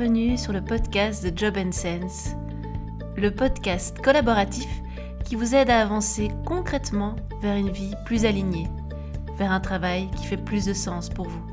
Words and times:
bienvenue 0.00 0.38
sur 0.38 0.54
le 0.54 0.62
podcast 0.62 1.22
de 1.22 1.36
Job 1.36 1.58
Sense, 1.72 2.30
le 3.18 3.30
podcast 3.30 4.00
collaboratif 4.00 4.66
qui 5.26 5.34
vous 5.34 5.54
aide 5.54 5.68
à 5.68 5.82
avancer 5.82 6.30
concrètement 6.46 7.16
vers 7.42 7.54
une 7.54 7.68
vie 7.68 7.92
plus 8.06 8.24
alignée, 8.24 8.66
vers 9.36 9.52
un 9.52 9.60
travail 9.60 10.08
qui 10.16 10.24
fait 10.24 10.38
plus 10.38 10.64
de 10.64 10.72
sens 10.72 11.10
pour 11.10 11.28
vous. 11.28 11.46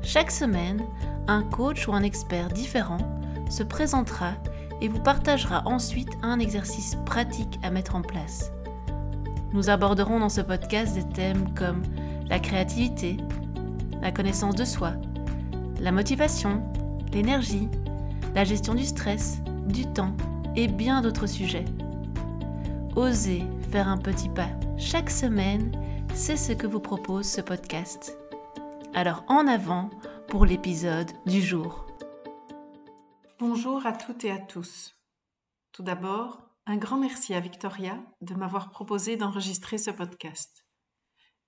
Chaque 0.00 0.30
semaine, 0.30 0.86
un 1.28 1.42
coach 1.42 1.86
ou 1.86 1.92
un 1.92 2.02
expert 2.02 2.48
différent 2.48 3.20
se 3.50 3.62
présentera 3.62 4.32
et 4.80 4.88
vous 4.88 5.02
partagera 5.02 5.64
ensuite 5.66 6.16
un 6.22 6.38
exercice 6.38 6.96
pratique 7.04 7.58
à 7.62 7.70
mettre 7.70 7.94
en 7.94 8.00
place. 8.00 8.52
Nous 9.52 9.68
aborderons 9.68 10.18
dans 10.18 10.30
ce 10.30 10.40
podcast 10.40 10.94
des 10.94 11.06
thèmes 11.06 11.52
comme 11.52 11.82
la 12.30 12.38
créativité, 12.38 13.18
la 14.00 14.12
connaissance 14.12 14.54
de 14.54 14.64
soi, 14.64 14.94
la 15.78 15.92
motivation, 15.92 16.62
l'énergie, 17.16 17.70
la 18.34 18.44
gestion 18.44 18.74
du 18.74 18.84
stress, 18.84 19.38
du 19.66 19.90
temps 19.90 20.14
et 20.54 20.68
bien 20.68 21.00
d'autres 21.00 21.26
sujets. 21.26 21.64
Osez 22.94 23.42
faire 23.70 23.88
un 23.88 23.96
petit 23.96 24.28
pas 24.28 24.50
chaque 24.76 25.08
semaine, 25.08 25.72
c'est 26.14 26.36
ce 26.36 26.52
que 26.52 26.66
vous 26.66 26.78
propose 26.78 27.26
ce 27.26 27.40
podcast. 27.40 28.18
Alors 28.92 29.24
en 29.28 29.46
avant 29.46 29.88
pour 30.28 30.44
l'épisode 30.44 31.10
du 31.24 31.40
jour. 31.40 31.86
Bonjour 33.38 33.86
à 33.86 33.92
toutes 33.92 34.24
et 34.26 34.30
à 34.30 34.38
tous. 34.38 34.94
Tout 35.72 35.82
d'abord, 35.82 36.42
un 36.66 36.76
grand 36.76 36.98
merci 36.98 37.32
à 37.32 37.40
Victoria 37.40 37.98
de 38.20 38.34
m'avoir 38.34 38.68
proposé 38.68 39.16
d'enregistrer 39.16 39.78
ce 39.78 39.90
podcast. 39.90 40.66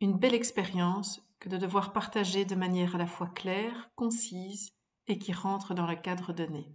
Une 0.00 0.16
belle 0.16 0.34
expérience 0.34 1.20
que 1.40 1.50
de 1.50 1.58
devoir 1.58 1.92
partager 1.92 2.46
de 2.46 2.54
manière 2.54 2.94
à 2.94 2.98
la 2.98 3.06
fois 3.06 3.26
claire, 3.26 3.90
concise 3.96 4.77
et 5.08 5.18
qui 5.18 5.32
rentre 5.32 5.74
dans 5.74 5.86
le 5.86 5.96
cadre 5.96 6.32
donné. 6.32 6.70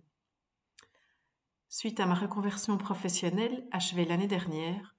Suite 1.70 2.00
à 2.00 2.06
ma 2.06 2.16
reconversion 2.16 2.78
professionnelle 2.78 3.67
achevée 3.72 4.06
l'année 4.06 4.28
dernière, 4.28 4.95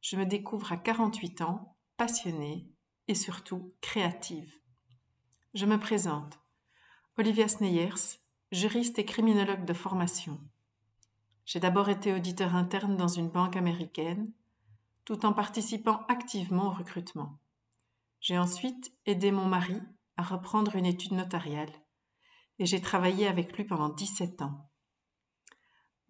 je 0.00 0.16
me 0.16 0.26
découvre 0.26 0.72
à 0.72 0.76
48 0.76 1.42
ans, 1.42 1.76
passionnée 1.96 2.68
et 3.08 3.14
surtout 3.14 3.74
créative. 3.80 4.52
Je 5.54 5.66
me 5.66 5.78
présente. 5.78 6.38
Olivia 7.16 7.48
Sneyers, 7.48 8.20
juriste 8.52 8.98
et 8.98 9.04
criminologue 9.04 9.64
de 9.64 9.72
formation. 9.72 10.38
J'ai 11.46 11.60
d'abord 11.60 11.88
été 11.88 12.12
auditeur 12.12 12.54
interne 12.54 12.96
dans 12.96 13.08
une 13.08 13.30
banque 13.30 13.56
américaine, 13.56 14.30
tout 15.04 15.24
en 15.24 15.32
participant 15.32 16.04
activement 16.08 16.66
au 16.66 16.70
recrutement. 16.72 17.38
J'ai 18.20 18.38
ensuite 18.38 18.92
aidé 19.06 19.32
mon 19.32 19.46
mari 19.46 19.80
à 20.16 20.22
reprendre 20.22 20.76
une 20.76 20.86
étude 20.86 21.12
notariale 21.12 21.72
et 22.58 22.66
j'ai 22.66 22.80
travaillé 22.80 23.26
avec 23.26 23.56
lui 23.56 23.64
pendant 23.64 23.88
17 23.88 24.42
ans. 24.42 24.70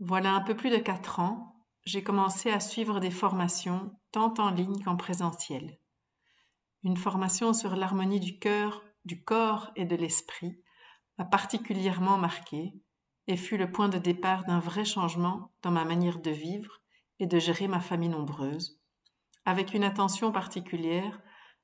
Voilà 0.01 0.33
un 0.33 0.41
peu 0.41 0.57
plus 0.57 0.71
de 0.71 0.77
4 0.77 1.21
ans, 1.21 1.57
j'ai 1.85 2.03
commencé 2.03 2.51
à 2.51 2.61
suivre 2.61 3.01
des 3.01 3.11
formations 3.11 3.99
tant 4.13 4.35
en 4.39 4.51
ligne 4.51 4.83
qu'en 4.83 4.97
présentiel. 4.97 5.79
Une 6.85 6.97
formation 6.97 7.53
sur 7.53 7.75
l'harmonie 7.77 8.21
du 8.21 8.39
cœur, 8.39 8.85
du 9.05 9.25
corps 9.25 9.71
et 9.75 9.85
de 9.85 9.97
l'esprit 9.97 10.63
m'a 11.19 11.25
particulièrement 11.25 12.19
marqué 12.19 12.75
et 13.27 13.37
fut 13.37 13.57
le 13.57 13.71
point 13.71 13.89
de 13.89 13.99
départ 13.99 14.45
d'un 14.45 14.61
vrai 14.61 14.85
changement 14.85 15.53
dans 15.63 15.71
ma 15.71 15.85
manière 15.85 16.21
de 16.21 16.31
vivre 16.31 16.81
et 17.19 17.27
de 17.27 17.39
gérer 17.39 17.69
ma 17.69 17.81
famille 17.81 18.09
nombreuse, 18.09 18.81
avec 19.45 19.75
une 19.75 19.85
attention 19.85 20.31
particulière 20.31 21.21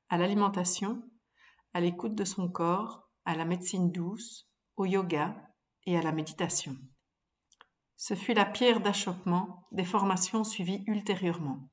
à 0.08 0.18
l'alimentation, 0.18 1.02
à 1.72 1.80
l'écoute 1.80 2.14
de 2.14 2.24
son 2.24 2.48
corps, 2.48 3.08
à 3.24 3.34
la 3.34 3.44
médecine 3.44 3.90
douce, 3.90 4.50
au 4.76 4.84
yoga 4.84 5.34
et 5.86 5.96
à 5.96 6.02
la 6.02 6.12
méditation. 6.12 6.76
Ce 7.96 8.14
fut 8.14 8.34
la 8.34 8.44
pierre 8.44 8.80
d'achoppement 8.80 9.66
des 9.72 9.84
formations 9.84 10.44
suivies 10.44 10.84
ultérieurement. 10.86 11.70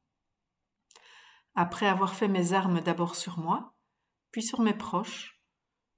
Après 1.55 1.87
avoir 1.87 2.13
fait 2.13 2.27
mes 2.27 2.53
armes 2.53 2.81
d'abord 2.81 3.15
sur 3.15 3.37
moi, 3.37 3.73
puis 4.31 4.41
sur 4.41 4.61
mes 4.61 4.73
proches, 4.73 5.41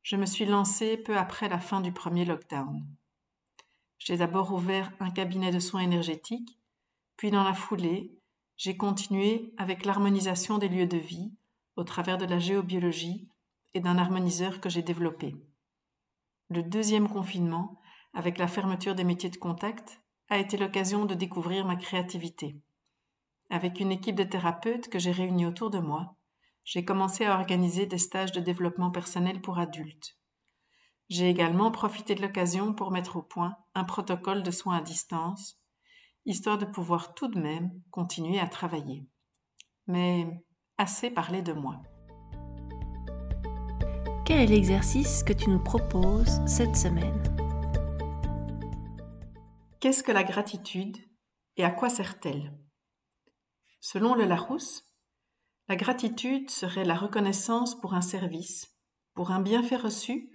je 0.01 0.15
me 0.15 0.25
suis 0.25 0.45
lancée 0.45 0.97
peu 0.97 1.17
après 1.17 1.49
la 1.49 1.59
fin 1.59 1.81
du 1.81 1.91
premier 1.91 2.25
lockdown. 2.25 2.83
J'ai 3.99 4.17
d'abord 4.17 4.51
ouvert 4.51 4.91
un 4.99 5.11
cabinet 5.11 5.51
de 5.51 5.59
soins 5.59 5.81
énergétiques, 5.81 6.59
puis 7.15 7.31
dans 7.31 7.43
la 7.43 7.53
foulée, 7.53 8.17
j'ai 8.57 8.75
continué 8.75 9.53
avec 9.57 9.85
l'harmonisation 9.85 10.57
des 10.57 10.67
lieux 10.67 10.87
de 10.87 10.97
vie 10.97 11.31
au 11.75 11.83
travers 11.83 12.17
de 12.17 12.25
la 12.25 12.39
géobiologie 12.39 13.29
et 13.73 13.79
d'un 13.79 13.97
harmoniseur 13.97 14.59
que 14.59 14.69
j'ai 14.69 14.81
développé. 14.81 15.35
Le 16.53 16.61
deuxième 16.61 17.09
confinement, 17.09 17.79
avec 18.13 18.37
la 18.37 18.47
fermeture 18.47 18.93
des 18.93 19.03
métiers 19.03 19.31
de 19.31 19.37
contact, 19.37 20.03
a 20.29 20.37
été 20.37 20.55
l'occasion 20.55 21.05
de 21.05 21.15
découvrir 21.15 21.65
ma 21.65 21.75
créativité. 21.75 22.61
Avec 23.49 23.79
une 23.79 23.91
équipe 23.91 24.15
de 24.15 24.23
thérapeutes 24.23 24.87
que 24.87 24.99
j'ai 24.99 25.11
réunie 25.11 25.47
autour 25.47 25.71
de 25.71 25.79
moi, 25.79 26.15
j'ai 26.63 26.85
commencé 26.85 27.25
à 27.25 27.39
organiser 27.39 27.87
des 27.87 27.97
stages 27.97 28.33
de 28.33 28.39
développement 28.39 28.91
personnel 28.91 29.41
pour 29.41 29.57
adultes. 29.57 30.19
J'ai 31.09 31.27
également 31.27 31.71
profité 31.71 32.13
de 32.13 32.21
l'occasion 32.21 32.75
pour 32.75 32.91
mettre 32.91 33.15
au 33.15 33.23
point 33.23 33.55
un 33.73 33.83
protocole 33.83 34.43
de 34.43 34.51
soins 34.51 34.77
à 34.77 34.81
distance, 34.81 35.59
histoire 36.27 36.59
de 36.59 36.65
pouvoir 36.65 37.15
tout 37.15 37.29
de 37.29 37.39
même 37.39 37.71
continuer 37.89 38.39
à 38.39 38.45
travailler. 38.45 39.07
Mais 39.87 40.27
assez 40.77 41.09
parlé 41.09 41.41
de 41.41 41.53
moi. 41.53 41.81
Quel 44.33 44.41
est 44.41 44.55
l'exercice 44.55 45.21
que 45.21 45.31
tu 45.31 45.51
nous 45.51 45.63
proposes 45.63 46.41
cette 46.47 46.75
semaine 46.75 47.21
Qu'est-ce 49.79 50.01
que 50.01 50.11
la 50.11 50.23
gratitude 50.23 50.97
et 51.55 51.63
à 51.63 51.69
quoi 51.69 51.87
sert-elle? 51.87 52.51
Selon 53.79 54.15
le 54.15 54.25
Larousse, 54.25 54.85
la 55.69 55.75
gratitude 55.75 56.49
serait 56.49 56.83
la 56.83 56.95
reconnaissance 56.95 57.79
pour 57.79 57.93
un 57.93 58.01
service, 58.01 58.75
pour 59.13 59.29
un 59.29 59.39
bienfait 59.39 59.75
reçu 59.75 60.31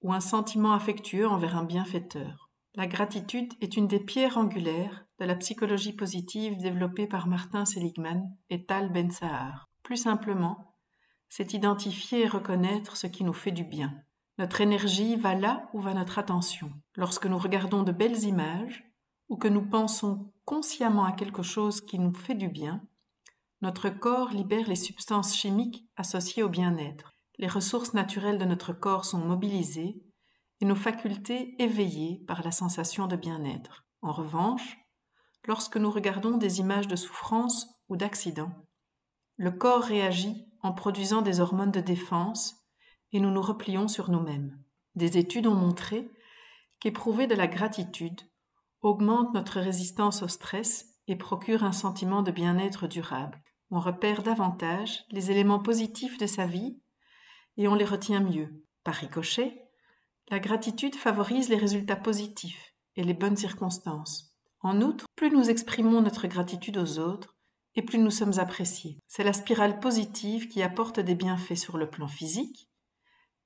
ou 0.00 0.14
un 0.14 0.20
sentiment 0.20 0.72
affectueux 0.72 1.28
envers 1.28 1.58
un 1.58 1.64
bienfaiteur. 1.64 2.50
La 2.74 2.86
gratitude 2.86 3.52
est 3.60 3.76
une 3.76 3.86
des 3.86 4.00
pierres 4.00 4.38
angulaires 4.38 5.04
de 5.18 5.26
la 5.26 5.36
psychologie 5.36 5.92
positive 5.92 6.56
développée 6.56 7.06
par 7.06 7.26
Martin 7.26 7.66
Seligman 7.66 8.34
et 8.48 8.64
Tal 8.64 8.90
Ben 8.90 9.10
Sahar. 9.10 9.68
Plus 9.82 9.98
simplement, 9.98 10.69
c'est 11.30 11.54
identifier 11.54 12.24
et 12.24 12.28
reconnaître 12.28 12.96
ce 12.96 13.06
qui 13.06 13.24
nous 13.24 13.32
fait 13.32 13.52
du 13.52 13.64
bien. 13.64 13.94
Notre 14.36 14.60
énergie 14.60 15.16
va 15.16 15.34
là 15.34 15.70
où 15.72 15.80
va 15.80 15.94
notre 15.94 16.18
attention. 16.18 16.72
Lorsque 16.96 17.26
nous 17.26 17.38
regardons 17.38 17.84
de 17.84 17.92
belles 17.92 18.24
images 18.24 18.84
ou 19.28 19.36
que 19.36 19.48
nous 19.48 19.64
pensons 19.64 20.32
consciemment 20.44 21.04
à 21.04 21.12
quelque 21.12 21.42
chose 21.42 21.80
qui 21.80 21.98
nous 21.98 22.12
fait 22.12 22.34
du 22.34 22.48
bien, 22.48 22.82
notre 23.62 23.90
corps 23.90 24.30
libère 24.30 24.68
les 24.68 24.76
substances 24.76 25.36
chimiques 25.36 25.86
associées 25.96 26.42
au 26.42 26.48
bien-être. 26.48 27.12
Les 27.38 27.46
ressources 27.46 27.94
naturelles 27.94 28.38
de 28.38 28.44
notre 28.44 28.72
corps 28.72 29.04
sont 29.04 29.24
mobilisées 29.24 30.02
et 30.60 30.64
nos 30.64 30.74
facultés 30.74 31.54
éveillées 31.62 32.24
par 32.26 32.42
la 32.42 32.50
sensation 32.50 33.06
de 33.06 33.16
bien-être. 33.16 33.86
En 34.02 34.12
revanche, 34.12 34.78
lorsque 35.46 35.76
nous 35.76 35.90
regardons 35.90 36.38
des 36.38 36.58
images 36.58 36.88
de 36.88 36.96
souffrance 36.96 37.68
ou 37.88 37.96
d'accident, 37.96 38.50
le 39.36 39.52
corps 39.52 39.84
réagit 39.84 40.49
en 40.62 40.72
produisant 40.72 41.22
des 41.22 41.40
hormones 41.40 41.70
de 41.70 41.80
défense 41.80 42.56
et 43.12 43.20
nous 43.20 43.30
nous 43.30 43.42
replions 43.42 43.88
sur 43.88 44.10
nous-mêmes. 44.10 44.58
Des 44.94 45.18
études 45.18 45.46
ont 45.46 45.54
montré 45.54 46.10
qu'éprouver 46.80 47.26
de 47.26 47.34
la 47.34 47.46
gratitude 47.46 48.20
augmente 48.82 49.34
notre 49.34 49.60
résistance 49.60 50.22
au 50.22 50.28
stress 50.28 50.86
et 51.06 51.16
procure 51.16 51.64
un 51.64 51.72
sentiment 51.72 52.22
de 52.22 52.30
bien-être 52.30 52.86
durable. 52.86 53.42
On 53.70 53.80
repère 53.80 54.22
davantage 54.22 55.04
les 55.10 55.30
éléments 55.30 55.60
positifs 55.60 56.18
de 56.18 56.26
sa 56.26 56.46
vie 56.46 56.80
et 57.56 57.68
on 57.68 57.74
les 57.74 57.84
retient 57.84 58.20
mieux. 58.20 58.64
Par 58.84 58.94
ricochet, 58.94 59.62
la 60.28 60.40
gratitude 60.40 60.94
favorise 60.94 61.48
les 61.48 61.56
résultats 61.56 61.96
positifs 61.96 62.74
et 62.96 63.04
les 63.04 63.14
bonnes 63.14 63.36
circonstances. 63.36 64.34
En 64.60 64.80
outre, 64.80 65.06
plus 65.16 65.30
nous 65.30 65.50
exprimons 65.50 66.02
notre 66.02 66.26
gratitude 66.26 66.78
aux 66.78 66.98
autres, 66.98 67.36
et 67.74 67.82
plus 67.82 67.98
nous 67.98 68.10
sommes 68.10 68.38
appréciés. 68.38 68.98
C'est 69.06 69.24
la 69.24 69.32
spirale 69.32 69.80
positive 69.80 70.48
qui 70.48 70.62
apporte 70.62 71.00
des 71.00 71.14
bienfaits 71.14 71.56
sur 71.56 71.78
le 71.78 71.88
plan 71.88 72.08
physique, 72.08 72.68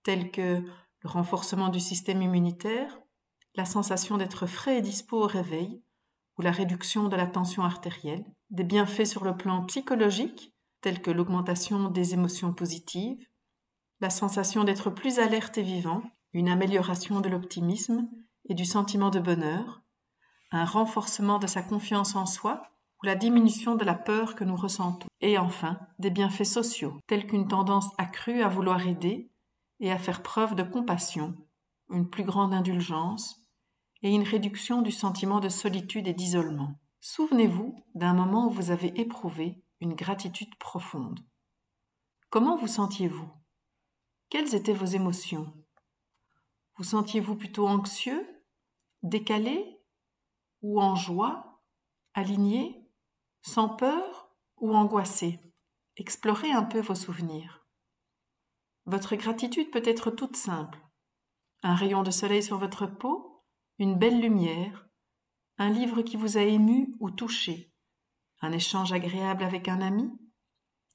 tels 0.02 0.30
que 0.30 0.62
le 1.02 1.08
renforcement 1.08 1.68
du 1.68 1.80
système 1.80 2.22
immunitaire, 2.22 3.00
la 3.54 3.64
sensation 3.64 4.16
d'être 4.16 4.46
frais 4.46 4.78
et 4.78 4.82
dispo 4.82 5.22
au 5.22 5.26
réveil, 5.26 5.82
ou 6.38 6.42
la 6.42 6.50
réduction 6.50 7.08
de 7.08 7.16
la 7.16 7.26
tension 7.26 7.62
artérielle, 7.62 8.24
des 8.50 8.64
bienfaits 8.64 9.06
sur 9.06 9.24
le 9.24 9.36
plan 9.36 9.64
psychologique, 9.66 10.52
tels 10.80 11.00
que 11.00 11.10
l'augmentation 11.10 11.88
des 11.88 12.14
émotions 12.14 12.52
positives, 12.52 13.24
la 14.00 14.10
sensation 14.10 14.64
d'être 14.64 14.90
plus 14.90 15.18
alerte 15.18 15.56
et 15.58 15.62
vivant, 15.62 16.02
une 16.32 16.48
amélioration 16.48 17.20
de 17.20 17.28
l'optimisme 17.28 18.08
et 18.48 18.54
du 18.54 18.64
sentiment 18.64 19.10
de 19.10 19.20
bonheur, 19.20 19.82
un 20.50 20.64
renforcement 20.64 21.38
de 21.38 21.46
sa 21.46 21.62
confiance 21.62 22.16
en 22.16 22.26
soi 22.26 22.73
la 23.04 23.14
diminution 23.14 23.76
de 23.76 23.84
la 23.84 23.94
peur 23.94 24.34
que 24.34 24.44
nous 24.44 24.56
ressentons, 24.56 25.08
et 25.20 25.38
enfin 25.38 25.78
des 25.98 26.10
bienfaits 26.10 26.44
sociaux, 26.44 26.98
tels 27.06 27.26
qu'une 27.26 27.48
tendance 27.48 27.90
accrue 27.98 28.42
à 28.42 28.48
vouloir 28.48 28.86
aider 28.86 29.30
et 29.80 29.92
à 29.92 29.98
faire 29.98 30.22
preuve 30.22 30.54
de 30.54 30.62
compassion, 30.62 31.36
une 31.90 32.08
plus 32.08 32.24
grande 32.24 32.54
indulgence 32.54 33.46
et 34.02 34.10
une 34.10 34.22
réduction 34.22 34.82
du 34.82 34.92
sentiment 34.92 35.40
de 35.40 35.48
solitude 35.48 36.08
et 36.08 36.14
d'isolement. 36.14 36.80
Souvenez-vous 37.00 37.76
d'un 37.94 38.14
moment 38.14 38.48
où 38.48 38.50
vous 38.50 38.70
avez 38.70 38.98
éprouvé 39.00 39.62
une 39.80 39.94
gratitude 39.94 40.54
profonde. 40.56 41.20
Comment 42.30 42.56
vous 42.56 42.66
sentiez-vous? 42.66 43.30
Quelles 44.30 44.54
étaient 44.54 44.72
vos 44.72 44.86
émotions? 44.86 45.54
Vous 46.76 46.84
sentiez-vous 46.84 47.36
plutôt 47.36 47.68
anxieux, 47.68 48.26
décalé 49.02 49.80
ou 50.62 50.80
en 50.80 50.96
joie, 50.96 51.62
aligné, 52.14 52.83
sans 53.44 53.68
peur 53.68 54.30
ou 54.56 54.74
angoissé 54.74 55.38
Explorez 55.96 56.50
un 56.50 56.64
peu 56.64 56.80
vos 56.80 56.94
souvenirs. 56.94 57.64
Votre 58.86 59.14
gratitude 59.16 59.70
peut 59.70 59.82
être 59.84 60.10
toute 60.10 60.34
simple. 60.34 60.80
Un 61.62 61.74
rayon 61.74 62.02
de 62.02 62.10
soleil 62.10 62.42
sur 62.42 62.58
votre 62.58 62.86
peau, 62.86 63.44
une 63.78 63.96
belle 63.96 64.20
lumière, 64.20 64.88
un 65.58 65.70
livre 65.70 66.02
qui 66.02 66.16
vous 66.16 66.36
a 66.36 66.42
ému 66.42 66.96
ou 67.00 67.10
touché, 67.10 67.72
un 68.40 68.50
échange 68.50 68.92
agréable 68.92 69.44
avec 69.44 69.68
un 69.68 69.80
ami, 69.80 70.10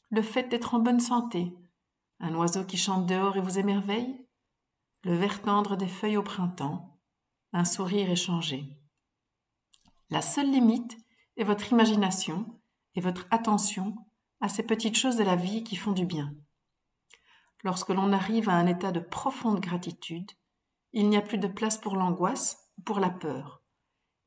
le 0.09 0.21
fait 0.21 0.49
d'être 0.49 0.73
en 0.73 0.79
bonne 0.79 0.99
santé, 0.99 1.55
un 2.19 2.35
oiseau 2.35 2.65
qui 2.65 2.77
chante 2.77 3.05
dehors 3.05 3.37
et 3.37 3.41
vous 3.41 3.59
émerveille, 3.59 4.27
le 5.03 5.13
vert 5.13 5.41
tendre 5.41 5.77
des 5.77 5.87
feuilles 5.87 6.17
au 6.17 6.23
printemps, 6.23 6.99
un 7.53 7.63
sourire 7.63 8.09
échangé. 8.09 8.65
La 10.09 10.21
seule 10.21 10.51
limite 10.51 10.97
est 11.39 11.45
votre 11.45 11.71
imagination 11.71 12.45
et 12.95 13.01
votre 13.01 13.25
attention 13.31 13.95
à 14.41 14.49
ces 14.49 14.63
petites 14.63 14.97
choses 14.97 15.15
de 15.15 15.23
la 15.23 15.37
vie 15.37 15.63
qui 15.63 15.77
font 15.77 15.93
du 15.93 16.05
bien. 16.05 16.35
Lorsque 17.63 17.89
l'on 17.89 18.11
arrive 18.11 18.49
à 18.49 18.53
un 18.53 18.67
état 18.67 18.91
de 18.91 18.99
profonde 18.99 19.61
gratitude, 19.61 20.31
il 20.91 21.09
n'y 21.09 21.17
a 21.17 21.21
plus 21.21 21.37
de 21.37 21.47
place 21.47 21.77
pour 21.77 21.95
l'angoisse 21.95 22.69
ou 22.77 22.81
pour 22.81 22.99
la 22.99 23.09
peur. 23.09 23.63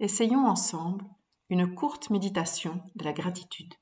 Essayons 0.01 0.47
ensemble 0.47 1.05
une 1.51 1.75
courte 1.75 2.09
méditation 2.09 2.83
de 2.95 3.05
la 3.05 3.13
gratitude. 3.13 3.75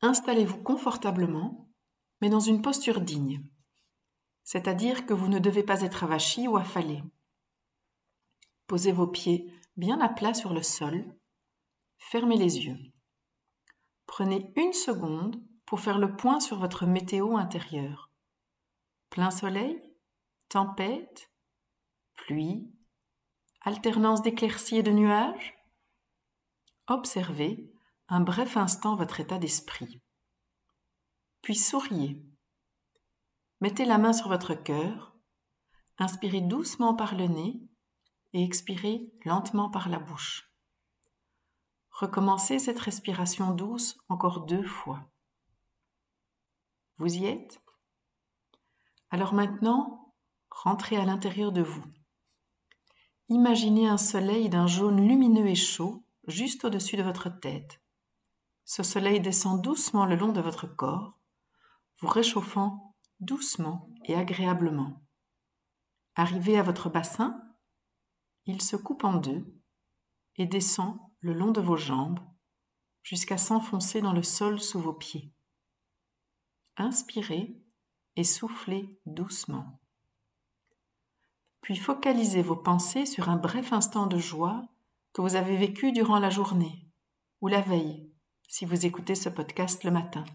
Installez-vous 0.00 0.62
confortablement, 0.62 1.68
mais 2.22 2.30
dans 2.30 2.40
une 2.40 2.62
posture 2.62 3.02
digne, 3.02 3.44
c'est-à-dire 4.42 5.04
que 5.04 5.12
vous 5.12 5.28
ne 5.28 5.38
devez 5.38 5.62
pas 5.62 5.82
être 5.82 6.04
avachi 6.04 6.48
ou 6.48 6.56
affalé. 6.56 7.02
Posez 8.66 8.92
vos 8.92 9.06
pieds 9.06 9.52
bien 9.76 10.00
à 10.00 10.08
plat 10.08 10.32
sur 10.32 10.54
le 10.54 10.62
sol, 10.62 11.14
fermez 12.10 12.36
les 12.36 12.58
yeux. 12.58 12.78
Prenez 14.06 14.52
une 14.56 14.72
seconde 14.72 15.42
pour 15.66 15.80
faire 15.80 15.98
le 15.98 16.16
point 16.16 16.40
sur 16.40 16.58
votre 16.58 16.86
météo 16.86 17.36
intérieure. 17.36 18.10
Plein 19.10 19.30
soleil, 19.30 19.80
tempête, 20.48 21.30
pluie, 22.14 22.70
alternance 23.62 24.22
d'éclaircies 24.22 24.78
et 24.78 24.82
de 24.82 24.92
nuages 24.92 25.54
Observez 26.86 27.72
un 28.08 28.20
bref 28.20 28.58
instant 28.58 28.94
votre 28.94 29.20
état 29.20 29.38
d'esprit. 29.38 30.02
Puis 31.40 31.56
souriez. 31.56 32.22
Mettez 33.60 33.86
la 33.86 33.96
main 33.96 34.12
sur 34.12 34.28
votre 34.28 34.54
cœur, 34.54 35.16
inspirez 35.96 36.42
doucement 36.42 36.94
par 36.94 37.14
le 37.14 37.26
nez 37.26 37.62
et 38.34 38.44
expirez 38.44 39.10
lentement 39.24 39.70
par 39.70 39.88
la 39.88 39.98
bouche. 39.98 40.53
Recommencez 41.94 42.58
cette 42.58 42.80
respiration 42.80 43.52
douce 43.52 43.96
encore 44.08 44.46
deux 44.46 44.64
fois. 44.64 45.08
Vous 46.96 47.14
y 47.14 47.26
êtes? 47.26 47.62
Alors 49.10 49.32
maintenant, 49.32 50.12
rentrez 50.50 50.96
à 50.96 51.04
l'intérieur 51.04 51.52
de 51.52 51.62
vous. 51.62 51.84
Imaginez 53.28 53.86
un 53.86 53.96
soleil 53.96 54.48
d'un 54.48 54.66
jaune 54.66 55.06
lumineux 55.06 55.46
et 55.46 55.54
chaud 55.54 56.04
juste 56.26 56.64
au-dessus 56.64 56.96
de 56.96 57.04
votre 57.04 57.28
tête. 57.28 57.80
Ce 58.64 58.82
soleil 58.82 59.20
descend 59.20 59.62
doucement 59.62 60.04
le 60.04 60.16
long 60.16 60.32
de 60.32 60.40
votre 60.40 60.66
corps, 60.66 61.16
vous 62.00 62.08
réchauffant 62.08 62.96
doucement 63.20 63.88
et 64.04 64.16
agréablement. 64.16 65.00
Arrivé 66.16 66.58
à 66.58 66.64
votre 66.64 66.90
bassin, 66.90 67.40
il 68.46 68.60
se 68.62 68.74
coupe 68.74 69.04
en 69.04 69.14
deux 69.14 69.46
et 70.36 70.46
descend 70.46 70.98
le 71.24 71.32
long 71.32 71.52
de 71.52 71.60
vos 71.62 71.78
jambes 71.78 72.20
jusqu'à 73.02 73.38
s'enfoncer 73.38 74.02
dans 74.02 74.12
le 74.12 74.22
sol 74.22 74.60
sous 74.60 74.78
vos 74.78 74.92
pieds. 74.92 75.32
Inspirez 76.76 77.62
et 78.16 78.24
soufflez 78.24 79.00
doucement. 79.06 79.80
Puis 81.62 81.76
focalisez 81.76 82.42
vos 82.42 82.56
pensées 82.56 83.06
sur 83.06 83.30
un 83.30 83.36
bref 83.36 83.72
instant 83.72 84.06
de 84.06 84.18
joie 84.18 84.66
que 85.14 85.22
vous 85.22 85.34
avez 85.34 85.56
vécu 85.56 85.92
durant 85.92 86.18
la 86.18 86.28
journée 86.28 86.90
ou 87.40 87.48
la 87.48 87.62
veille 87.62 88.12
si 88.46 88.66
vous 88.66 88.84
écoutez 88.84 89.14
ce 89.14 89.30
podcast 89.30 89.82
le 89.82 89.92
matin. 89.92 90.26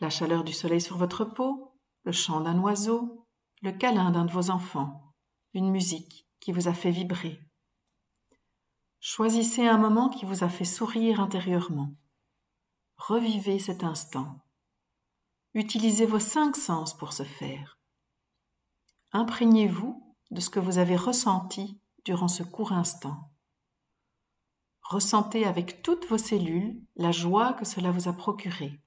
La 0.00 0.08
chaleur 0.08 0.44
du 0.44 0.54
soleil 0.54 0.80
sur 0.80 0.96
votre 0.96 1.26
peau, 1.26 1.78
le 2.04 2.12
chant 2.12 2.40
d'un 2.40 2.58
oiseau, 2.58 3.26
le 3.60 3.72
câlin 3.72 4.12
d'un 4.12 4.24
de 4.24 4.32
vos 4.32 4.48
enfants, 4.48 5.12
une 5.52 5.70
musique 5.70 6.26
qui 6.40 6.52
vous 6.52 6.68
a 6.68 6.72
fait 6.72 6.90
vibrer. 6.90 7.49
Choisissez 9.02 9.66
un 9.66 9.78
moment 9.78 10.10
qui 10.10 10.26
vous 10.26 10.44
a 10.44 10.50
fait 10.50 10.66
sourire 10.66 11.20
intérieurement. 11.20 11.94
Revivez 12.96 13.58
cet 13.58 13.82
instant. 13.82 14.44
Utilisez 15.54 16.04
vos 16.04 16.20
cinq 16.20 16.54
sens 16.54 16.94
pour 16.94 17.14
ce 17.14 17.22
faire. 17.22 17.78
Imprégnez-vous 19.12 20.14
de 20.30 20.40
ce 20.40 20.50
que 20.50 20.60
vous 20.60 20.76
avez 20.76 20.96
ressenti 20.96 21.80
durant 22.04 22.28
ce 22.28 22.42
court 22.42 22.72
instant. 22.72 23.32
Ressentez 24.82 25.46
avec 25.46 25.80
toutes 25.82 26.06
vos 26.06 26.18
cellules 26.18 26.78
la 26.96 27.10
joie 27.10 27.54
que 27.54 27.64
cela 27.64 27.90
vous 27.90 28.06
a 28.06 28.12
procuré 28.12 28.82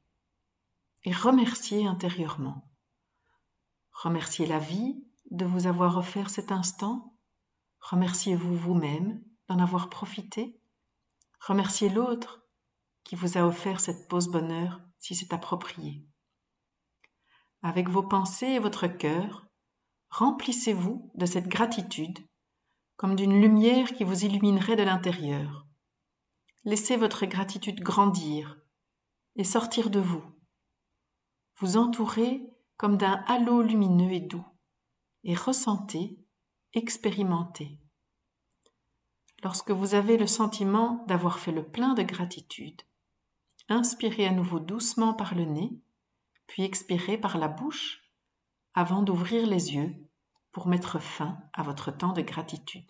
et 1.06 1.12
remerciez 1.12 1.88
intérieurement. 1.88 2.70
Remerciez 3.92 4.46
la 4.46 4.60
vie 4.60 5.04
de 5.32 5.46
vous 5.46 5.66
avoir 5.66 5.98
offert 5.98 6.30
cet 6.30 6.52
instant. 6.52 7.18
Remerciez-vous 7.80 8.56
vous-même 8.56 9.24
d'en 9.48 9.60
avoir 9.60 9.90
profité. 9.90 10.60
Remerciez 11.40 11.90
l'autre 11.90 12.44
qui 13.04 13.16
vous 13.16 13.38
a 13.38 13.46
offert 13.46 13.80
cette 13.80 14.08
pause 14.08 14.30
bonheur 14.30 14.80
si 14.98 15.16
c'est 15.16 15.34
approprié. 15.34 16.06
Avec 17.62 17.90
vos 17.90 18.04
pensées 18.04 18.48
et 18.48 18.60
votre 18.60 18.88
cœur, 18.88 19.46
remplissez-vous 20.10 21.12
de 21.16 21.26
cette 21.26 21.48
gratitude 21.48 22.20
comme 22.96 23.16
d'une 23.16 23.42
lumière 23.42 23.94
qui 23.94 24.04
vous 24.04 24.24
illuminerait 24.24 24.76
de 24.76 24.84
l'intérieur. 24.84 25.68
Laissez 26.64 26.96
votre 26.96 27.26
gratitude 27.26 27.82
grandir 27.82 28.58
et 29.36 29.44
sortir 29.44 29.90
de 29.90 30.00
vous. 30.00 30.24
Vous 31.58 31.76
entourez 31.76 32.42
comme 32.78 32.98
d'un 32.98 33.24
halo 33.28 33.62
lumineux 33.62 34.12
et 34.12 34.22
doux, 34.22 34.46
et 35.24 35.36
ressentez, 35.36 36.18
expérimentez. 36.74 37.83
Lorsque 39.44 39.72
vous 39.72 39.94
avez 39.94 40.18
le 40.18 40.28
sentiment 40.28 41.04
d'avoir 41.08 41.40
fait 41.40 41.52
le 41.52 41.68
plein 41.68 41.94
de 41.96 42.04
gratitude, 42.04 42.82
inspirez 43.68 44.26
à 44.26 44.32
nouveau 44.32 44.62
doucement 44.62 45.14
par 45.14 45.36
le 45.36 45.44
nez, 45.44 45.70
puis 46.48 46.64
expirez 46.64 47.18
par 47.18 47.38
la 47.38 47.50
bouche 47.50 48.10
avant 48.74 49.04
d'ouvrir 49.04 49.46
les 49.46 49.74
yeux 49.76 49.94
pour 50.54 50.68
mettre 50.68 51.00
fin 51.00 51.38
à 51.52 51.62
votre 51.62 51.92
temps 51.92 52.14
de 52.14 52.22
gratitude. 52.22 52.90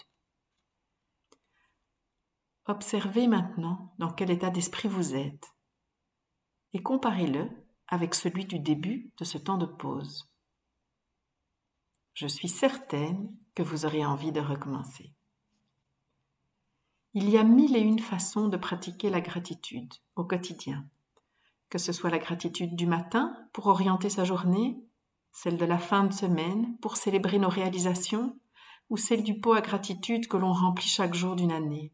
Observez 2.66 3.28
maintenant 3.28 3.94
dans 3.98 4.12
quel 4.12 4.30
état 4.30 4.52
d'esprit 4.52 4.88
vous 4.88 5.16
êtes 5.16 5.56
et 6.74 6.84
comparez-le 6.84 7.50
avec 7.88 8.14
celui 8.14 8.46
du 8.46 8.60
début 8.60 9.12
de 9.18 9.26
ce 9.26 9.38
temps 9.40 9.58
de 9.58 9.66
pause. 9.66 10.32
Je 12.14 12.28
suis 12.28 12.48
certaine 12.48 13.36
que 13.56 13.64
vous 13.64 13.86
aurez 13.86 14.06
envie 14.06 14.32
de 14.32 14.40
recommencer. 14.40 15.14
Il 17.14 17.30
y 17.30 17.38
a 17.38 17.44
mille 17.44 17.76
et 17.76 17.82
une 17.82 18.00
façons 18.00 18.48
de 18.48 18.58
pratiquer 18.58 19.10
la 19.10 19.22
gratitude 19.22 19.94
au 20.16 20.24
quotidien, 20.24 20.86
que 21.70 21.78
ce 21.78 21.92
soit 21.92 22.10
la 22.10 22.20
gratitude 22.20 22.76
du 22.76 22.88
matin 22.88 23.36
pour 23.54 23.68
orienter 23.68 24.10
sa 24.10 24.24
journée 24.24 24.84
celle 25.34 25.58
de 25.58 25.66
la 25.66 25.80
fin 25.80 26.06
de 26.06 26.14
semaine 26.14 26.78
pour 26.78 26.96
célébrer 26.96 27.40
nos 27.40 27.50
réalisations, 27.50 28.40
ou 28.90 28.98
celle 28.98 29.24
du 29.24 29.40
pot 29.40 29.54
à 29.54 29.62
gratitude 29.62 30.28
que 30.28 30.38
l'on 30.38 30.54
remplit 30.54 30.88
chaque 30.88 31.16
jour 31.16 31.36
d'une 31.36 31.52
année. 31.52 31.92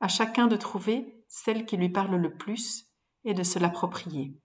À 0.00 0.08
chacun 0.08 0.48
de 0.48 0.56
trouver 0.56 1.24
celle 1.28 1.64
qui 1.64 1.76
lui 1.76 1.88
parle 1.88 2.16
le 2.16 2.36
plus 2.36 2.90
et 3.24 3.32
de 3.32 3.44
se 3.44 3.58
l'approprier. 3.58 4.36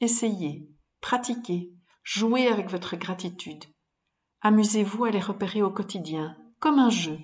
Essayez, 0.00 0.68
pratiquez, 1.00 1.72
jouez 2.02 2.48
avec 2.48 2.68
votre 2.68 2.96
gratitude. 2.96 3.64
Amusez-vous 4.40 5.04
à 5.04 5.10
les 5.10 5.20
repérer 5.20 5.62
au 5.62 5.70
quotidien, 5.70 6.36
comme 6.58 6.80
un 6.80 6.90
jeu. 6.90 7.18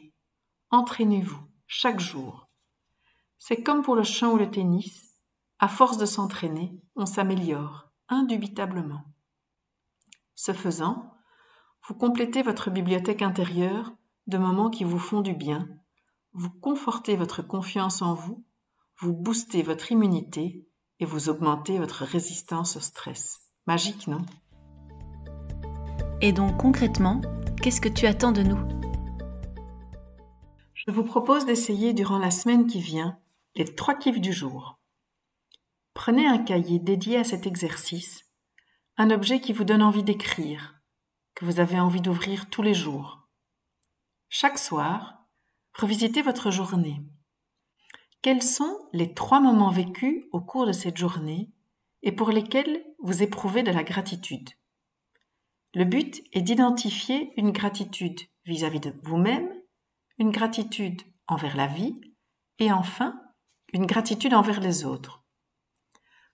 Entraînez-vous, 0.71 1.41
chaque 1.66 2.00
jour. 2.00 2.49
C'est 3.38 3.62
comme 3.62 3.83
pour 3.83 3.97
le 3.97 4.04
chant 4.04 4.33
ou 4.33 4.37
le 4.37 4.50
tennis. 4.50 5.14
À 5.59 5.68
force 5.68 5.99
de 5.99 6.06
s'entraîner, 6.06 6.80
on 6.97 7.06
s'améliore, 7.06 7.90
indubitablement. 8.09 9.04
Ce 10.35 10.52
faisant, 10.52 11.14
vous 11.87 11.94
complétez 11.94 12.42
votre 12.42 12.71
bibliothèque 12.71 13.23
intérieure 13.23 13.92
de 14.26 14.38
moments 14.38 14.71
qui 14.71 14.85
vous 14.85 14.99
font 14.99 15.21
du 15.21 15.35
bien, 15.35 15.68
vous 16.33 16.50
confortez 16.50 17.16
votre 17.16 17.42
confiance 17.42 18.02
en 18.02 18.14
vous, 18.14 18.44
vous 18.99 19.12
boostez 19.12 19.62
votre 19.62 19.92
immunité 19.92 20.66
et 20.99 21.04
vous 21.04 21.28
augmentez 21.28 21.78
votre 21.78 22.04
résistance 22.04 22.76
au 22.76 22.80
stress. 22.80 23.40
Magique, 23.66 24.09
non? 24.09 24.23
Et 26.21 26.33
donc 26.33 26.56
concrètement, 26.56 27.21
qu'est-ce 27.62 27.80
que 27.80 27.88
tu 27.88 28.06
attends 28.06 28.33
de 28.33 28.42
nous? 28.42 28.84
Je 30.87 30.93
vous 30.93 31.05
propose 31.05 31.47
d'essayer 31.47 31.95
durant 31.95 32.19
la 32.19 32.31
semaine 32.31 32.67
qui 32.67 32.81
vient 32.81 33.19
les 33.55 33.64
trois 33.64 33.95
kiffs 33.95 34.21
du 34.21 34.35
jour. 34.35 34.79
Prenez 35.95 36.26
un 36.26 36.38
cahier 36.38 36.79
dédié 36.79 37.17
à 37.17 37.25
cet 37.25 37.47
exercice, 37.47 38.31
un 38.99 39.11
objet 39.11 39.41
qui 39.41 39.55
vous 39.55 39.64
donne 39.64 39.83
envie 39.83 40.03
d'écrire, 40.03 40.75
que 41.35 41.47
vous 41.47 41.59
avez 41.59 41.81
envie 41.81 42.03
d'ouvrir 42.03 42.50
tous 42.50 42.61
les 42.61 42.75
jours. 42.75 43.29
Chaque 44.29 44.59
soir, 44.59 45.25
revisitez 45.73 46.21
votre 46.21 46.50
journée. 46.50 47.00
Quels 48.21 48.43
sont 48.43 48.79
les 48.93 49.14
trois 49.14 49.41
moments 49.41 49.71
vécus 49.71 50.25
au 50.33 50.41
cours 50.41 50.67
de 50.67 50.73
cette 50.73 50.99
journée 50.99 51.50
et 52.03 52.12
pour 52.12 52.31
lesquels 52.31 52.85
vous 52.99 53.23
éprouvez 53.23 53.62
de 53.62 53.71
la 53.71 53.85
gratitude? 53.85 54.50
Le 55.73 55.85
but 55.85 56.23
est 56.33 56.43
d'identifier 56.43 57.33
une 57.37 57.53
gratitude 57.53 58.21
vis-à-vis 58.45 58.81
de 58.81 58.95
vous-même, 59.03 59.49
une 60.18 60.30
gratitude 60.30 61.02
envers 61.26 61.56
la 61.56 61.66
vie 61.66 62.00
et 62.59 62.73
enfin 62.73 63.21
une 63.73 63.87
gratitude 63.87 64.35
envers 64.35 64.61
les 64.61 64.85
autres. 64.85 65.25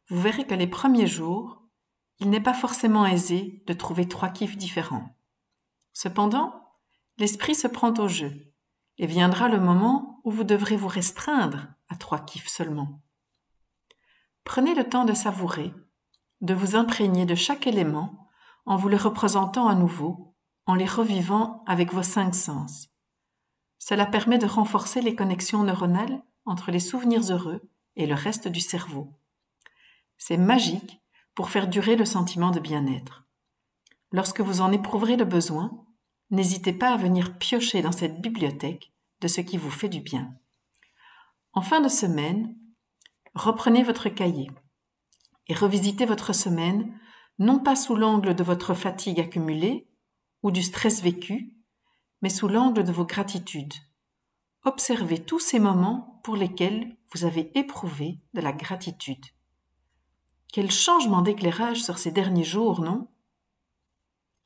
Vous 0.09 0.21
verrez 0.21 0.47
que 0.47 0.55
les 0.55 0.67
premiers 0.67 1.07
jours, 1.07 1.63
il 2.19 2.29
n'est 2.29 2.43
pas 2.43 2.53
forcément 2.53 3.07
aisé 3.07 3.63
de 3.67 3.73
trouver 3.73 4.07
trois 4.07 4.29
kiffs 4.29 4.59
différents. 4.59 5.17
Cependant, 5.93 6.77
l'esprit 7.17 7.55
se 7.55 7.67
prend 7.67 7.95
au 7.95 8.09
jeu 8.09 8.53
et 8.99 9.07
viendra 9.07 9.49
le 9.49 9.61
moment 9.61 10.21
où 10.25 10.31
vous 10.31 10.45
devrez 10.45 10.77
vous 10.77 10.89
restreindre 10.89 11.69
à 11.89 11.97
trois 11.97 12.19
kiffs 12.21 12.49
seulement. 12.49 13.01
Prenez 14.45 14.75
le 14.75 14.89
temps 14.89 15.05
de 15.05 15.15
savourer, 15.15 15.73
de 16.43 16.55
vous 16.55 16.77
imprégner 16.77 17.25
de 17.25 17.35
chaque 17.35 17.67
élément 17.67 18.29
en 18.67 18.77
vous 18.77 18.89
le 18.89 18.97
représentant 18.97 19.69
à 19.69 19.75
nouveau, 19.75 20.37
en 20.67 20.75
les 20.75 20.87
revivant 20.87 21.65
avec 21.67 21.93
vos 21.93 22.03
cinq 22.03 22.35
sens. 22.35 22.89
Cela 23.91 24.07
permet 24.07 24.39
de 24.39 24.47
renforcer 24.47 25.01
les 25.01 25.17
connexions 25.17 25.65
neuronales 25.65 26.23
entre 26.45 26.71
les 26.71 26.79
souvenirs 26.79 27.33
heureux 27.33 27.69
et 27.97 28.07
le 28.07 28.15
reste 28.15 28.47
du 28.47 28.61
cerveau. 28.61 29.13
C'est 30.17 30.37
magique 30.37 31.01
pour 31.35 31.51
faire 31.51 31.67
durer 31.67 31.97
le 31.97 32.05
sentiment 32.05 32.53
de 32.53 32.61
bien-être. 32.61 33.27
Lorsque 34.13 34.43
vous 34.43 34.61
en 34.61 34.71
éprouverez 34.71 35.17
le 35.17 35.25
besoin, 35.25 35.73
n'hésitez 36.31 36.73
pas 36.73 36.93
à 36.93 36.97
venir 36.97 37.37
piocher 37.37 37.83
dans 37.83 37.91
cette 37.91 38.21
bibliothèque 38.21 38.93
de 39.23 39.27
ce 39.27 39.41
qui 39.41 39.57
vous 39.57 39.73
fait 39.73 39.89
du 39.89 39.99
bien. 39.99 40.37
En 41.53 41.61
fin 41.61 41.81
de 41.81 41.89
semaine, 41.89 42.55
reprenez 43.35 43.83
votre 43.83 44.09
cahier 44.09 44.53
et 45.49 45.55
revisitez 45.55 46.07
votre 46.07 46.33
semaine 46.33 46.97
non 47.41 47.59
pas 47.59 47.75
sous 47.75 47.97
l'angle 47.97 48.37
de 48.37 48.45
votre 48.45 48.73
fatigue 48.73 49.19
accumulée 49.19 49.89
ou 50.45 50.53
du 50.53 50.63
stress 50.63 51.03
vécu, 51.03 51.57
mais 52.23 52.29
sous 52.31 52.49
l'angle 52.49 52.85
de 52.85 52.93
vos 52.93 53.05
gratitudes. 53.05 53.75
Observez 54.65 55.23
tous 55.25 55.39
ces 55.39 55.59
moments 55.59 56.21
pour 56.23 56.37
lesquels 56.37 56.97
vous 57.13 57.25
avez 57.25 57.51
éprouvé 57.59 58.21
de 58.35 58.41
la 58.41 58.53
gratitude. 58.53 59.25
Quel 60.53 60.71
changement 60.71 61.23
d'éclairage 61.23 61.83
sur 61.83 61.99
ces 61.99 62.11
derniers 62.11 62.45
jours, 62.45 62.81
non? 62.81 63.09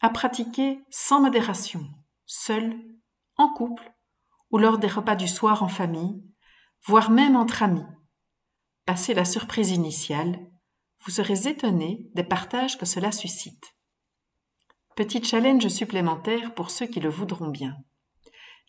À 0.01 0.11
pratiquer 0.11 0.85
sans 0.91 1.21
modération, 1.21 1.85
seul, 2.27 2.79
en 3.37 3.49
couple 3.49 3.93
ou 4.51 4.59
lors 4.59 4.79
des 4.79 4.89
repas 4.89 5.17
du 5.17 5.27
soir 5.27 5.63
en 5.63 5.69
famille, 5.69 6.23
voire 6.85 7.11
même 7.11 7.37
entre 7.37 7.63
amis. 7.63 7.87
Passez 8.87 9.15
la 9.15 9.25
surprise 9.25 9.71
initiale, 9.71 10.39
vous 11.01 11.11
serez 11.11 11.49
étonné 11.49 12.09
des 12.15 12.25
partages 12.25 12.79
que 12.79 12.87
cela 12.87 13.13
suscite. 13.13 13.74
Petit 14.97 15.25
challenge 15.25 15.67
supplémentaire 15.67 16.55
pour 16.55 16.71
ceux 16.71 16.87
qui 16.87 17.01
le 17.01 17.09
voudront 17.09 17.49
bien. 17.49 17.77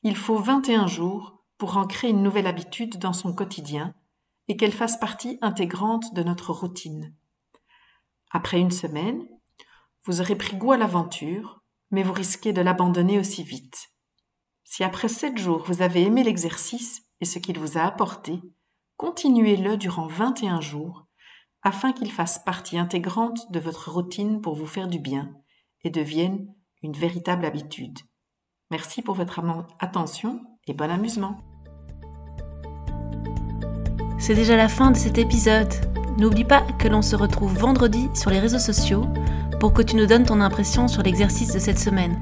Il 0.01 0.15
faut 0.15 0.39
21 0.39 0.87
jours 0.87 1.43
pour 1.59 1.77
ancrer 1.77 2.09
une 2.09 2.23
nouvelle 2.23 2.47
habitude 2.47 2.97
dans 2.97 3.13
son 3.13 3.31
quotidien 3.31 3.93
et 4.47 4.57
qu'elle 4.57 4.71
fasse 4.71 4.97
partie 4.97 5.37
intégrante 5.43 6.15
de 6.15 6.23
notre 6.23 6.51
routine. 6.51 7.13
Après 8.31 8.59
une 8.59 8.71
semaine, 8.71 9.23
vous 10.03 10.19
aurez 10.19 10.35
pris 10.35 10.57
goût 10.57 10.71
à 10.71 10.77
l'aventure, 10.77 11.61
mais 11.91 12.01
vous 12.01 12.13
risquez 12.13 12.53
de 12.53 12.61
l'abandonner 12.61 13.19
aussi 13.19 13.43
vite. 13.43 13.91
Si 14.63 14.83
après 14.83 15.09
sept 15.09 15.37
jours 15.37 15.63
vous 15.67 15.83
avez 15.83 16.01
aimé 16.01 16.23
l'exercice 16.23 17.03
et 17.21 17.25
ce 17.25 17.37
qu'il 17.37 17.59
vous 17.59 17.77
a 17.77 17.83
apporté, 17.83 18.41
continuez-le 18.97 19.77
durant 19.77 20.07
21 20.07 20.59
jours 20.59 21.05
afin 21.61 21.93
qu'il 21.93 22.11
fasse 22.11 22.39
partie 22.43 22.79
intégrante 22.79 23.51
de 23.51 23.59
votre 23.59 23.91
routine 23.91 24.41
pour 24.41 24.55
vous 24.55 24.67
faire 24.67 24.87
du 24.87 24.97
bien 24.97 25.31
et 25.85 25.89
devienne 25.89 26.47
une 26.83 26.93
véritable 26.93 27.45
habitude. 27.45 27.99
Merci 28.71 29.01
pour 29.01 29.15
votre 29.15 29.39
attention 29.79 30.41
et 30.67 30.73
bon 30.73 30.91
amusement. 30.91 31.37
C'est 34.17 34.35
déjà 34.35 34.57
la 34.57 34.67
fin 34.67 34.91
de 34.91 34.97
cet 34.97 35.17
épisode. 35.17 35.73
N'oublie 36.17 36.43
pas 36.43 36.63
que 36.79 36.87
l'on 36.87 37.01
se 37.01 37.15
retrouve 37.15 37.57
vendredi 37.57 38.09
sur 38.13 38.31
les 38.31 38.39
réseaux 38.39 38.59
sociaux 38.59 39.05
pour 39.59 39.73
que 39.73 39.81
tu 39.81 39.95
nous 39.95 40.07
donnes 40.07 40.25
ton 40.25 40.41
impression 40.41 40.87
sur 40.87 41.03
l'exercice 41.03 41.53
de 41.53 41.59
cette 41.59 41.79
semaine. 41.79 42.19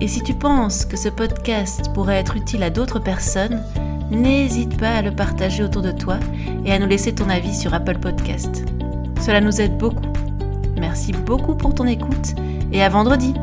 Et 0.00 0.08
si 0.08 0.22
tu 0.22 0.34
penses 0.34 0.84
que 0.84 0.96
ce 0.96 1.08
podcast 1.08 1.92
pourrait 1.92 2.16
être 2.16 2.36
utile 2.36 2.62
à 2.62 2.70
d'autres 2.70 3.00
personnes, 3.00 3.62
n'hésite 4.10 4.78
pas 4.78 4.94
à 4.94 5.02
le 5.02 5.14
partager 5.14 5.62
autour 5.62 5.82
de 5.82 5.92
toi 5.92 6.18
et 6.64 6.72
à 6.72 6.78
nous 6.78 6.86
laisser 6.86 7.14
ton 7.14 7.28
avis 7.28 7.54
sur 7.54 7.74
Apple 7.74 7.98
Podcast. 7.98 8.64
Cela 9.20 9.40
nous 9.40 9.60
aide 9.60 9.76
beaucoup. 9.76 10.05
Merci 10.78 11.12
beaucoup 11.12 11.54
pour 11.54 11.74
ton 11.74 11.86
écoute 11.86 12.34
et 12.72 12.82
à 12.82 12.88
vendredi 12.88 13.34